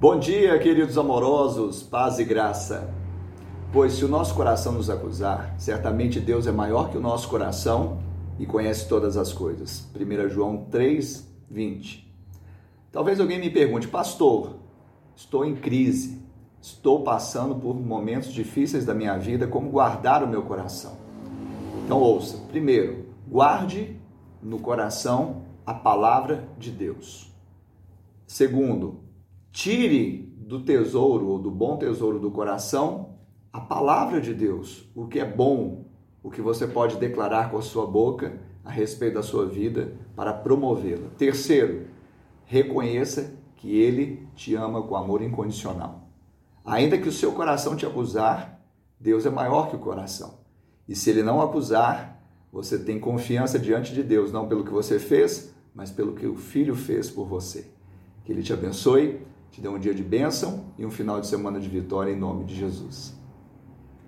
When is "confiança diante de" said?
53.00-54.02